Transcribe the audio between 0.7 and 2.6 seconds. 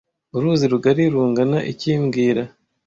rugari rungana iki mbwira